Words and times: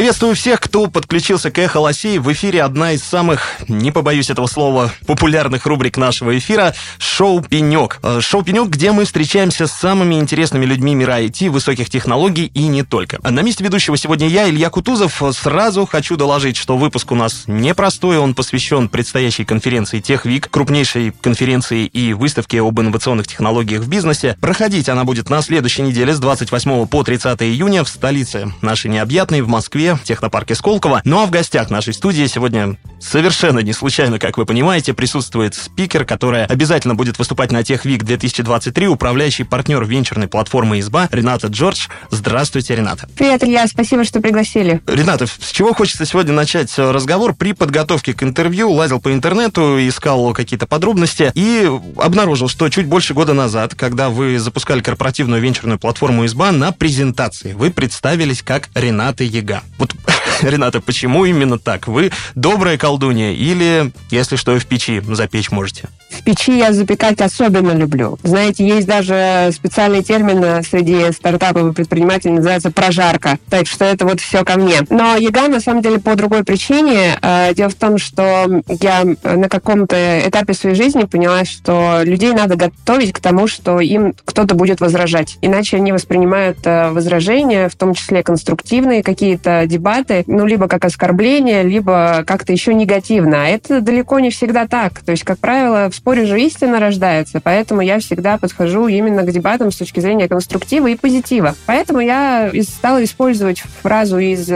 Приветствую 0.00 0.34
всех, 0.34 0.60
кто 0.60 0.86
подключился 0.86 1.50
к 1.50 1.58
«Эхо 1.58 1.76
Лосей». 1.76 2.16
В 2.16 2.32
эфире 2.32 2.62
одна 2.62 2.92
из 2.92 3.02
самых, 3.02 3.56
не 3.68 3.90
побоюсь 3.92 4.30
этого 4.30 4.46
слова, 4.46 4.90
популярных 5.06 5.66
рубрик 5.66 5.98
нашего 5.98 6.38
эфира– 6.38 6.74
шоу 6.98 7.42
«Пенек». 7.42 7.98
Э, 8.02 8.22
шоу 8.22 8.42
«Пенек», 8.42 8.68
где 8.68 8.92
мы 8.92 9.04
встречаемся 9.04 9.66
с 9.66 9.72
самыми 9.72 10.14
интересными 10.14 10.64
людьми 10.64 10.94
мира 10.94 11.20
IT, 11.20 11.50
высоких 11.50 11.90
технологий 11.90 12.46
и 12.46 12.66
не 12.66 12.82
только. 12.82 13.18
На 13.22 13.42
месте 13.42 13.62
ведущего 13.62 13.98
сегодня 13.98 14.26
я, 14.26 14.48
Илья 14.48 14.70
Кутузов. 14.70 15.22
Сразу 15.34 15.84
хочу 15.84 16.16
доложить, 16.16 16.56
что 16.56 16.78
выпуск 16.78 17.12
у 17.12 17.14
нас 17.14 17.44
непростой, 17.46 18.16
он 18.16 18.34
посвящен 18.34 18.88
предстоящей 18.88 19.44
конференции 19.44 20.00
«Техвик», 20.00 20.48
крупнейшей 20.48 21.12
конференции 21.20 21.84
и 21.84 22.14
выставке 22.14 22.62
об 22.62 22.80
инновационных 22.80 23.26
технологиях 23.26 23.82
в 23.82 23.88
бизнесе. 23.90 24.38
Проходить 24.40 24.88
она 24.88 25.04
будет 25.04 25.28
на 25.28 25.42
следующей 25.42 25.82
неделе 25.82 26.14
с 26.14 26.20
28 26.20 26.86
по 26.86 27.04
30 27.04 27.42
июня 27.42 27.84
в 27.84 27.88
столице 27.90 28.50
нашей 28.62 28.90
необъятной, 28.90 29.42
в 29.42 29.48
Москве, 29.48 29.89
в 29.96 30.04
технопарке 30.04 30.54
Сколково. 30.54 31.00
Ну 31.04 31.22
а 31.22 31.26
в 31.26 31.30
гостях 31.30 31.70
нашей 31.70 31.94
студии 31.94 32.26
сегодня 32.26 32.76
совершенно 33.00 33.60
не 33.60 33.72
случайно, 33.72 34.18
как 34.18 34.38
вы 34.38 34.46
понимаете, 34.46 34.94
присутствует 34.94 35.54
спикер, 35.54 36.04
которая 36.04 36.46
обязательно 36.46 36.94
будет 36.94 37.18
выступать 37.18 37.52
на 37.52 37.62
Техвик 37.64 38.04
2023, 38.04 38.88
управляющий 38.88 39.44
партнер 39.44 39.84
венчурной 39.84 40.28
платформы 40.28 40.80
«Изба» 40.80 41.08
Рената 41.10 41.48
Джордж. 41.48 41.88
Здравствуйте, 42.10 42.76
Рената. 42.76 43.08
Привет, 43.16 43.42
Илья, 43.42 43.66
спасибо, 43.66 44.04
что 44.04 44.20
пригласили. 44.20 44.80
Рената, 44.86 45.26
с 45.26 45.50
чего 45.50 45.72
хочется 45.72 46.04
сегодня 46.04 46.32
начать 46.32 46.72
разговор? 46.78 47.34
При 47.34 47.52
подготовке 47.52 48.14
к 48.14 48.22
интервью 48.22 48.70
лазил 48.70 49.00
по 49.00 49.12
интернету, 49.12 49.76
искал 49.78 50.32
какие-то 50.34 50.66
подробности 50.66 51.32
и 51.34 51.70
обнаружил, 51.96 52.48
что 52.48 52.68
чуть 52.68 52.86
больше 52.86 53.14
года 53.14 53.34
назад, 53.34 53.74
когда 53.74 54.10
вы 54.10 54.38
запускали 54.38 54.80
корпоративную 54.80 55.40
венчурную 55.40 55.78
платформу 55.78 56.26
«Изба», 56.26 56.52
на 56.52 56.72
презентации 56.72 57.52
вы 57.52 57.70
представились 57.70 58.42
как 58.42 58.68
Рената 58.74 59.24
Яга. 59.24 59.62
Вот, 59.80 59.94
Рената, 60.42 60.80
почему 60.80 61.24
именно 61.24 61.58
так? 61.58 61.88
Вы 61.88 62.12
добрая 62.34 62.76
колдунья 62.76 63.32
или, 63.32 63.92
если 64.10 64.36
что, 64.36 64.56
в 64.58 64.66
печи 64.66 65.02
запечь 65.08 65.50
можете? 65.50 65.88
В 66.10 66.22
печи 66.22 66.58
я 66.58 66.72
запекать 66.72 67.20
особенно 67.20 67.72
люблю. 67.72 68.18
Знаете, 68.22 68.66
есть 68.66 68.86
даже 68.86 69.50
специальный 69.54 70.02
термин 70.02 70.62
среди 70.62 71.10
стартапов 71.12 71.70
и 71.70 71.72
предпринимателей, 71.72 72.34
называется 72.34 72.70
прожарка. 72.70 73.38
Так 73.48 73.66
что 73.66 73.84
это 73.84 74.04
вот 74.04 74.20
все 74.20 74.44
ко 74.44 74.58
мне. 74.58 74.82
Но 74.90 75.16
яга, 75.16 75.48
на 75.48 75.60
самом 75.60 75.82
деле, 75.82 75.98
по 75.98 76.14
другой 76.16 76.44
причине. 76.44 77.16
Э, 77.22 77.54
дело 77.54 77.70
в 77.70 77.74
том, 77.74 77.96
что 77.96 78.62
я 78.80 79.04
на 79.22 79.48
каком-то 79.48 80.28
этапе 80.28 80.52
своей 80.52 80.74
жизни 80.74 81.04
поняла, 81.04 81.44
что 81.44 82.00
людей 82.02 82.32
надо 82.32 82.56
готовить 82.56 83.12
к 83.12 83.20
тому, 83.20 83.46
что 83.46 83.80
им 83.80 84.14
кто-то 84.24 84.54
будет 84.54 84.80
возражать. 84.80 85.38
Иначе 85.40 85.78
они 85.78 85.92
воспринимают 85.92 86.58
э, 86.64 86.90
возражения, 86.90 87.68
в 87.70 87.76
том 87.76 87.94
числе 87.94 88.22
конструктивные 88.22 89.02
какие-то 89.02 89.64
дебаты, 89.70 90.24
ну, 90.26 90.46
либо 90.46 90.68
как 90.68 90.84
оскорбление, 90.84 91.62
либо 91.62 92.24
как-то 92.26 92.52
еще 92.52 92.74
негативно. 92.74 93.44
А 93.44 93.46
это 93.46 93.80
далеко 93.80 94.20
не 94.20 94.30
всегда 94.30 94.66
так. 94.66 95.00
То 95.00 95.12
есть, 95.12 95.24
как 95.24 95.38
правило, 95.38 95.88
в 95.90 95.94
споре 95.94 96.26
же 96.26 96.40
истина 96.40 96.80
рождается, 96.80 97.40
поэтому 97.42 97.80
я 97.80 97.98
всегда 98.00 98.36
подхожу 98.36 98.88
именно 98.88 99.22
к 99.22 99.30
дебатам 99.30 99.70
с 99.70 99.76
точки 99.76 100.00
зрения 100.00 100.28
конструктива 100.28 100.88
и 100.88 100.96
позитива. 100.96 101.54
Поэтому 101.66 102.00
я 102.00 102.50
стала 102.62 103.02
использовать 103.04 103.60
фразу 103.82 104.18
из 104.18 104.48
э, 104.50 104.54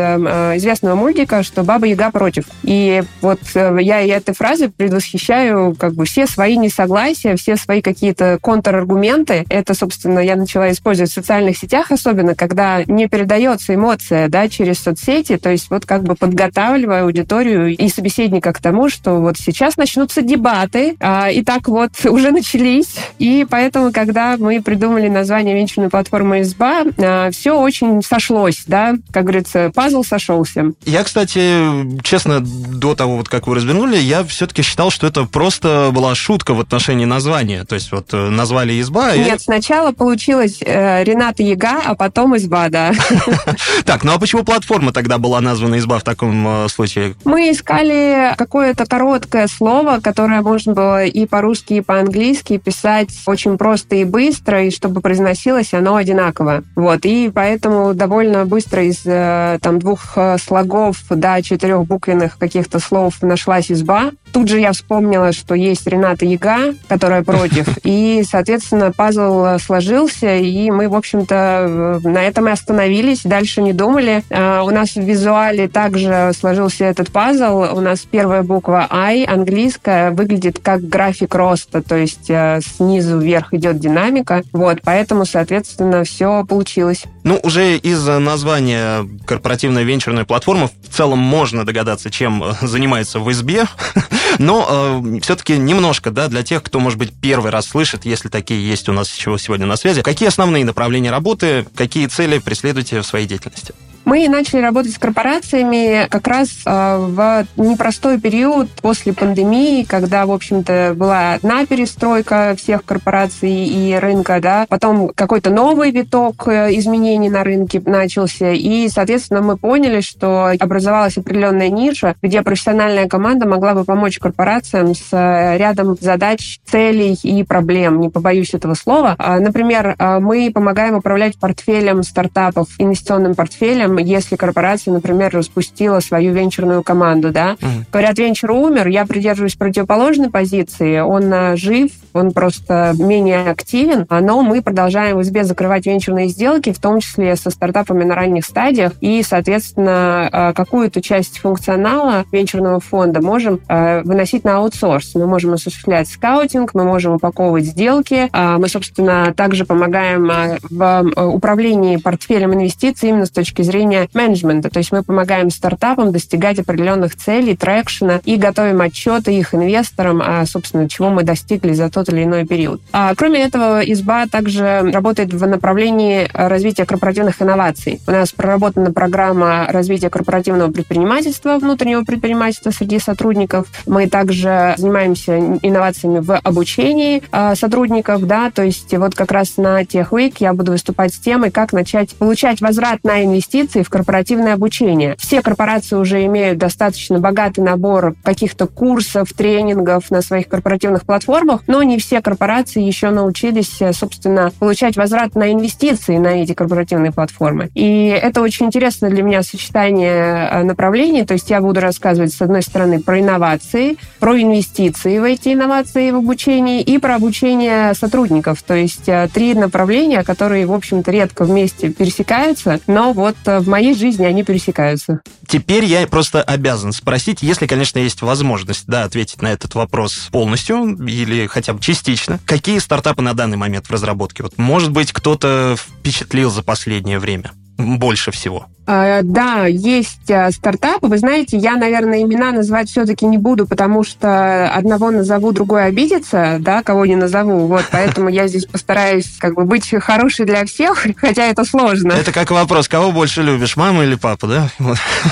известного 0.56 0.94
мультика, 0.94 1.42
что 1.42 1.62
«Баба 1.62 1.86
Яга 1.86 2.10
против». 2.10 2.44
И 2.62 3.02
вот 3.20 3.40
э, 3.54 3.78
я 3.80 4.04
этой 4.04 4.34
фразой 4.34 4.68
предвосхищаю 4.70 5.74
как 5.78 5.94
бы 5.94 6.04
все 6.04 6.26
свои 6.26 6.56
несогласия, 6.56 7.36
все 7.36 7.56
свои 7.56 7.80
какие-то 7.80 8.38
контраргументы. 8.40 9.44
Это, 9.48 9.74
собственно, 9.74 10.18
я 10.18 10.36
начала 10.36 10.70
использовать 10.70 11.10
в 11.10 11.14
социальных 11.14 11.56
сетях, 11.56 11.90
особенно 11.90 12.34
когда 12.34 12.82
не 12.84 13.08
передается 13.08 13.74
эмоция 13.74 14.28
да, 14.28 14.48
через 14.48 14.80
соцсети, 14.80 15.03
то 15.04 15.50
есть 15.50 15.70
вот 15.70 15.86
как 15.86 16.02
бы 16.02 16.14
подготавливая 16.14 17.04
аудиторию 17.04 17.76
и 17.76 17.88
собеседника 17.88 18.52
к 18.52 18.60
тому, 18.60 18.88
что 18.88 19.20
вот 19.20 19.36
сейчас 19.36 19.76
начнутся 19.76 20.22
дебаты, 20.22 20.96
а, 21.00 21.30
и 21.30 21.42
так 21.42 21.68
вот 21.68 21.90
уже 22.04 22.30
начались. 22.30 22.96
И 23.18 23.46
поэтому, 23.48 23.92
когда 23.92 24.36
мы 24.38 24.62
придумали 24.62 25.08
название 25.08 25.54
венчурной 25.54 25.90
платформы 25.90 26.40
«Изба», 26.40 26.84
а, 26.98 27.30
все 27.30 27.52
очень 27.52 28.02
сошлось, 28.02 28.64
да, 28.66 28.94
как 29.12 29.24
говорится, 29.24 29.70
пазл 29.74 30.02
сошелся. 30.02 30.72
Я, 30.84 31.04
кстати, 31.04 32.00
честно, 32.02 32.40
до 32.40 32.94
того, 32.94 33.18
вот 33.18 33.28
как 33.28 33.46
вы 33.46 33.56
развернули, 33.56 33.96
я 33.96 34.24
все-таки 34.24 34.62
считал, 34.62 34.90
что 34.90 35.06
это 35.06 35.24
просто 35.24 35.90
была 35.92 36.14
шутка 36.14 36.54
в 36.54 36.60
отношении 36.60 37.04
названия. 37.04 37.64
То 37.64 37.74
есть 37.74 37.92
вот 37.92 38.12
э, 38.12 38.30
назвали 38.30 38.80
«Изба». 38.80 39.16
Нет, 39.16 39.40
и... 39.40 39.44
сначала 39.44 39.92
получилось 39.92 40.58
э, 40.60 41.04
Рената 41.04 41.42
Яга, 41.42 41.80
а 41.84 41.94
потом 41.94 42.36
«Изба», 42.36 42.68
да. 42.68 42.92
Так, 43.84 44.04
ну 44.04 44.12
а 44.12 44.18
почему 44.18 44.44
платформа 44.44 44.83
тогда 44.92 45.18
была 45.18 45.40
названа 45.40 45.78
«Изба» 45.78 45.98
в 45.98 46.02
таком 46.02 46.46
э, 46.46 46.68
случае? 46.68 47.14
Мы 47.24 47.50
искали 47.50 48.34
какое-то 48.36 48.86
короткое 48.86 49.46
слово, 49.48 50.00
которое 50.00 50.42
можно 50.42 50.72
было 50.72 51.04
и 51.04 51.26
по-русски, 51.26 51.74
и 51.74 51.80
по-английски 51.80 52.58
писать 52.58 53.10
очень 53.26 53.58
просто 53.58 53.96
и 53.96 54.04
быстро, 54.04 54.64
и 54.64 54.70
чтобы 54.70 55.00
произносилось 55.00 55.74
оно 55.74 55.96
одинаково. 55.96 56.64
Вот, 56.76 57.00
и 57.04 57.30
поэтому 57.34 57.94
довольно 57.94 58.44
быстро 58.44 58.84
из 58.84 59.02
э, 59.04 59.58
там 59.60 59.78
двух 59.78 60.16
э, 60.16 60.36
слогов 60.38 60.98
до 61.10 61.42
четырех 61.42 61.86
буквенных 61.86 62.38
каких-то 62.38 62.78
слов 62.78 63.22
нашлась 63.22 63.70
изба. 63.70 64.10
Тут 64.34 64.48
же 64.48 64.58
я 64.58 64.72
вспомнила, 64.72 65.32
что 65.32 65.54
есть 65.54 65.86
Рената 65.86 66.26
Яга, 66.26 66.74
которая 66.88 67.22
против, 67.22 67.78
и, 67.84 68.24
соответственно, 68.28 68.90
пазл 68.90 69.58
сложился, 69.64 70.34
и 70.34 70.72
мы, 70.72 70.88
в 70.88 70.96
общем-то, 70.96 72.00
на 72.02 72.18
этом 72.18 72.48
и 72.48 72.50
остановились, 72.50 73.20
дальше 73.22 73.62
не 73.62 73.72
думали. 73.72 74.24
А, 74.30 74.64
у 74.64 74.70
нас 74.70 74.96
в 74.96 75.00
визуале 75.00 75.68
также 75.68 76.32
сложился 76.36 76.84
этот 76.84 77.12
пазл. 77.12 77.76
У 77.76 77.80
нас 77.80 78.00
первая 78.00 78.42
буква 78.42 78.88
I, 78.90 79.24
английская, 79.24 80.10
выглядит 80.10 80.58
как 80.58 80.82
график 80.82 81.32
роста, 81.36 81.80
то 81.80 81.94
есть 81.94 82.28
э, 82.28 82.60
снизу 82.60 83.20
вверх 83.20 83.54
идет 83.54 83.78
динамика. 83.78 84.42
Вот, 84.52 84.80
поэтому, 84.82 85.26
соответственно, 85.26 86.02
все 86.02 86.44
получилось. 86.44 87.04
Ну, 87.22 87.38
уже 87.44 87.76
из 87.76 88.04
названия 88.04 89.08
корпоративная 89.26 89.84
венчурная 89.84 90.24
платформа 90.24 90.68
в 90.82 90.92
целом 90.92 91.20
можно 91.20 91.64
догадаться, 91.64 92.10
чем 92.10 92.44
занимается 92.62 93.20
в 93.20 93.32
СБ. 93.32 93.66
Но 94.38 95.02
э, 95.04 95.20
все-таки 95.20 95.56
немножко, 95.56 96.10
да, 96.10 96.28
для 96.28 96.42
тех, 96.42 96.62
кто, 96.62 96.80
может 96.80 96.98
быть, 96.98 97.12
первый 97.12 97.50
раз 97.50 97.68
слышит, 97.68 98.04
если 98.04 98.28
такие 98.28 98.66
есть 98.66 98.88
у 98.88 98.92
нас 98.92 99.08
сегодня 99.08 99.66
на 99.66 99.76
связи, 99.76 100.02
какие 100.02 100.28
основные 100.28 100.64
направления 100.64 101.10
работы, 101.10 101.66
какие 101.74 102.06
цели 102.06 102.38
преследуете 102.38 103.00
в 103.00 103.06
своей 103.06 103.26
деятельности? 103.26 103.74
Мы 104.04 104.28
начали 104.28 104.60
работать 104.60 104.92
с 104.92 104.98
корпорациями 104.98 106.06
как 106.10 106.26
раз 106.26 106.50
э, 106.66 106.96
в 106.98 107.46
непростой 107.56 108.20
период 108.20 108.68
после 108.82 109.14
пандемии, 109.14 109.84
когда, 109.84 110.26
в 110.26 110.32
общем-то, 110.32 110.92
была 110.94 111.34
одна 111.34 111.64
перестройка 111.64 112.54
всех 112.56 112.84
корпораций 112.84 113.50
и 113.50 113.94
рынка, 113.94 114.40
да, 114.42 114.66
потом 114.68 115.08
какой-то 115.08 115.48
новый 115.48 115.90
виток 115.90 116.46
э, 116.48 116.76
изменений 116.76 117.30
на 117.30 117.44
рынке 117.44 117.82
начался, 117.84 118.52
и, 118.52 118.88
соответственно, 118.88 119.40
мы 119.40 119.56
поняли, 119.56 120.02
что 120.02 120.52
образовалась 120.58 121.16
определенная 121.16 121.70
ниша, 121.70 122.14
где 122.20 122.42
профессиональная 122.42 123.08
команда 123.08 123.48
могла 123.48 123.72
бы 123.72 123.84
помочь 123.84 124.18
корпорациям 124.18 124.94
с 124.94 125.08
э, 125.12 125.56
рядом 125.56 125.96
задач, 125.98 126.60
целей 126.66 127.18
и 127.22 127.42
проблем, 127.42 128.00
не 128.00 128.10
побоюсь 128.10 128.52
этого 128.52 128.74
слова. 128.74 129.14
А, 129.18 129.40
например, 129.40 129.96
мы 129.98 130.50
помогаем 130.54 130.96
управлять 130.96 131.38
портфелем 131.38 132.02
стартапов, 132.02 132.68
инвестиционным 132.78 133.34
портфелем, 133.34 133.93
если 133.98 134.36
корпорация, 134.36 134.92
например, 134.92 135.30
распустила 135.34 136.00
свою 136.00 136.32
венчурную 136.32 136.82
команду, 136.82 137.30
да. 137.30 137.56
Mm. 137.60 137.84
Говорят, 137.92 138.18
венчур 138.18 138.50
умер, 138.52 138.88
я 138.88 139.06
придерживаюсь 139.06 139.54
противоположной 139.54 140.30
позиции, 140.30 141.00
он 141.00 141.32
а, 141.32 141.56
жив, 141.56 141.90
он 142.12 142.32
просто 142.32 142.94
менее 142.98 143.50
активен, 143.50 144.06
но 144.08 144.42
мы 144.42 144.62
продолжаем 144.62 145.18
в 145.18 145.24
СБ 145.24 145.44
закрывать 145.44 145.86
венчурные 145.86 146.28
сделки, 146.28 146.72
в 146.72 146.78
том 146.78 147.00
числе 147.00 147.34
со 147.36 147.50
стартапами 147.50 148.04
на 148.04 148.14
ранних 148.14 148.44
стадиях, 148.44 148.92
и, 149.00 149.22
соответственно, 149.22 150.28
а, 150.32 150.52
какую-то 150.52 151.02
часть 151.02 151.38
функционала 151.38 152.24
венчурного 152.30 152.80
фонда 152.80 153.20
можем 153.20 153.60
а, 153.68 154.02
выносить 154.02 154.44
на 154.44 154.58
аутсорс. 154.58 155.14
Мы 155.14 155.26
можем 155.26 155.54
осуществлять 155.54 156.08
скаутинг, 156.08 156.74
мы 156.74 156.84
можем 156.84 157.14
упаковывать 157.14 157.64
сделки, 157.64 158.28
мы, 158.32 158.68
собственно, 158.68 159.32
также 159.36 159.64
помогаем 159.64 160.58
в 160.70 161.10
управлении 161.16 161.96
портфелем 161.96 162.54
инвестиций 162.54 163.08
именно 163.08 163.26
с 163.26 163.30
точки 163.30 163.62
зрения 163.62 163.83
зрения 163.84 164.08
менеджмента. 164.14 164.70
То 164.70 164.78
есть 164.78 164.92
мы 164.92 165.02
помогаем 165.02 165.50
стартапам 165.50 166.12
достигать 166.12 166.58
определенных 166.58 167.16
целей, 167.16 167.56
трекшена 167.56 168.20
и 168.24 168.36
готовим 168.36 168.80
отчеты 168.80 169.34
их 169.34 169.54
инвесторам, 169.54 170.22
а, 170.24 170.44
собственно, 170.46 170.88
чего 170.88 171.10
мы 171.10 171.22
достигли 171.22 171.72
за 171.72 171.90
тот 171.90 172.08
или 172.08 172.24
иной 172.24 172.46
период. 172.46 172.80
А, 172.92 173.14
кроме 173.14 173.42
этого, 173.42 173.80
изба 173.80 174.26
также 174.26 174.90
работает 174.92 175.32
в 175.32 175.46
направлении 175.46 176.28
развития 176.32 176.86
корпоративных 176.86 177.40
инноваций. 177.42 178.00
У 178.06 178.10
нас 178.10 178.32
проработана 178.32 178.92
программа 178.92 179.66
развития 179.68 180.08
корпоративного 180.08 180.70
предпринимательства, 180.70 181.58
внутреннего 181.58 182.04
предпринимательства 182.04 182.70
среди 182.70 182.98
сотрудников. 182.98 183.66
Мы 183.86 184.08
также 184.08 184.74
занимаемся 184.76 185.38
инновациями 185.62 186.20
в 186.20 186.38
обучении 186.38 187.22
а, 187.30 187.54
сотрудников, 187.54 188.26
да, 188.26 188.50
то 188.50 188.62
есть 188.62 188.92
вот 188.96 189.14
как 189.14 189.32
раз 189.32 189.56
на 189.56 189.82
Tech 189.82 190.08
Week 190.10 190.36
я 190.38 190.54
буду 190.54 190.72
выступать 190.72 191.12
с 191.12 191.18
темой, 191.18 191.50
как 191.50 191.72
начать 191.72 192.14
получать 192.14 192.60
возврат 192.60 193.04
на 193.04 193.24
инвестиции 193.24 193.73
в 193.82 193.90
корпоративное 193.90 194.54
обучение. 194.54 195.16
Все 195.18 195.42
корпорации 195.42 195.96
уже 195.96 196.24
имеют 196.26 196.58
достаточно 196.58 197.18
богатый 197.18 197.60
набор 197.60 198.14
каких-то 198.22 198.66
курсов, 198.66 199.32
тренингов 199.32 200.10
на 200.10 200.22
своих 200.22 200.48
корпоративных 200.48 201.04
платформах, 201.04 201.62
но 201.66 201.82
не 201.82 201.98
все 201.98 202.20
корпорации 202.20 202.82
еще 202.82 203.10
научились, 203.10 203.80
э, 203.80 203.92
собственно, 203.92 204.52
получать 204.58 204.96
возврат 204.96 205.34
на 205.34 205.52
инвестиции 205.52 206.18
на 206.18 206.42
эти 206.42 206.54
корпоративные 206.54 207.12
платформы. 207.12 207.70
И 207.74 208.06
это 208.08 208.40
очень 208.40 208.66
интересно 208.66 209.10
для 209.10 209.22
меня 209.22 209.42
сочетание 209.42 210.48
э, 210.50 210.62
направлений, 210.62 211.24
то 211.24 211.34
есть 211.34 211.50
я 211.50 211.60
буду 211.60 211.80
рассказывать, 211.80 212.32
с 212.32 212.40
одной 212.40 212.62
стороны, 212.62 213.00
про 213.00 213.20
инновации, 213.20 213.96
про 214.18 214.40
инвестиции 214.40 215.18
в 215.18 215.24
эти 215.24 215.54
инновации 215.54 216.10
в 216.10 216.16
обучении 216.16 216.80
и 216.82 216.98
про 216.98 217.16
обучение 217.16 217.94
сотрудников, 217.94 218.62
то 218.62 218.74
есть 218.74 219.08
э, 219.08 219.28
три 219.32 219.54
направления, 219.54 220.22
которые, 220.22 220.66
в 220.66 220.72
общем-то, 220.72 221.10
редко 221.10 221.44
вместе 221.44 221.90
пересекаются, 221.90 222.80
но 222.86 223.12
вот 223.12 223.36
моей 223.66 223.94
жизни 223.94 224.24
они 224.24 224.42
пересекаются. 224.42 225.20
Теперь 225.46 225.84
я 225.84 226.06
просто 226.06 226.42
обязан 226.42 226.92
спросить, 226.92 227.42
если, 227.42 227.66
конечно, 227.66 227.98
есть 227.98 228.22
возможность 228.22 228.84
да, 228.86 229.04
ответить 229.04 229.42
на 229.42 229.52
этот 229.52 229.74
вопрос 229.74 230.28
полностью 230.30 230.96
или 231.06 231.46
хотя 231.46 231.72
бы 231.72 231.80
частично, 231.80 232.40
какие 232.44 232.78
стартапы 232.78 233.22
на 233.22 233.34
данный 233.34 233.56
момент 233.56 233.86
в 233.86 233.90
разработке? 233.90 234.42
Вот, 234.42 234.58
может 234.58 234.92
быть, 234.92 235.12
кто-то 235.12 235.76
впечатлил 235.78 236.50
за 236.50 236.62
последнее 236.62 237.18
время 237.18 237.52
больше 237.76 238.30
всего? 238.30 238.66
А, 238.86 239.20
да, 239.22 239.66
есть 239.66 240.30
а, 240.30 240.50
стартапы. 240.50 241.06
Вы 241.06 241.18
знаете, 241.18 241.56
я, 241.56 241.76
наверное, 241.76 242.22
имена 242.22 242.52
называть 242.52 242.90
все-таки 242.90 243.24
не 243.24 243.38
буду, 243.38 243.66
потому 243.66 244.04
что 244.04 244.68
одного 244.68 245.10
назову, 245.10 245.52
другой 245.52 245.86
обидится, 245.86 246.58
да, 246.60 246.82
кого 246.82 247.06
не 247.06 247.16
назову. 247.16 247.66
Вот, 247.66 247.84
поэтому 247.90 248.28
я 248.28 248.46
здесь 248.46 248.66
постараюсь 248.66 249.36
как 249.38 249.54
бы 249.54 249.64
быть 249.64 249.90
хорошей 250.02 250.44
для 250.44 250.66
всех, 250.66 251.06
хотя 251.16 251.46
это 251.46 251.64
сложно. 251.64 252.12
Это 252.12 252.32
как 252.32 252.50
вопрос, 252.50 252.88
кого 252.88 253.10
больше 253.10 253.42
любишь, 253.42 253.76
маму 253.76 254.02
или 254.02 254.16
папу, 254.16 254.46
да? 254.46 254.68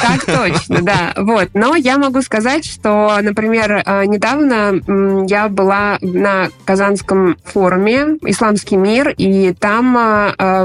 Так 0.00 0.24
точно, 0.26 0.82
да. 0.82 1.12
Вот. 1.16 1.50
Но 1.52 1.76
я 1.76 1.98
могу 1.98 2.22
сказать, 2.22 2.64
что, 2.64 3.18
например, 3.20 3.82
а, 3.84 4.06
недавно 4.06 4.80
я 5.28 5.48
была 5.48 5.98
на 6.00 6.48
Казанском 6.64 7.36
форуме 7.44 8.16
«Исламский 8.24 8.76
мир», 8.76 9.10
и 9.10 9.52
там 9.52 9.92